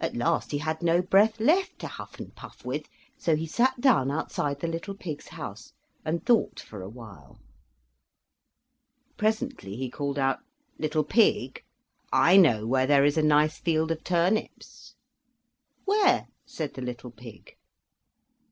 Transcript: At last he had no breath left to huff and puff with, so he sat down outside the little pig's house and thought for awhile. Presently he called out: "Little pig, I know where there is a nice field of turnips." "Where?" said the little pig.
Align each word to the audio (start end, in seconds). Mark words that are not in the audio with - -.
At 0.00 0.16
last 0.16 0.50
he 0.50 0.58
had 0.58 0.82
no 0.82 1.00
breath 1.00 1.38
left 1.38 1.78
to 1.78 1.86
huff 1.86 2.18
and 2.18 2.34
puff 2.34 2.64
with, 2.64 2.88
so 3.16 3.36
he 3.36 3.46
sat 3.46 3.80
down 3.80 4.10
outside 4.10 4.58
the 4.58 4.66
little 4.66 4.96
pig's 4.96 5.28
house 5.28 5.74
and 6.04 6.26
thought 6.26 6.58
for 6.58 6.82
awhile. 6.82 7.38
Presently 9.16 9.76
he 9.76 9.90
called 9.90 10.18
out: 10.18 10.40
"Little 10.76 11.04
pig, 11.04 11.62
I 12.12 12.36
know 12.36 12.66
where 12.66 12.88
there 12.88 13.04
is 13.04 13.16
a 13.16 13.22
nice 13.22 13.58
field 13.60 13.92
of 13.92 14.02
turnips." 14.02 14.96
"Where?" 15.84 16.26
said 16.44 16.74
the 16.74 16.82
little 16.82 17.12
pig. 17.12 17.54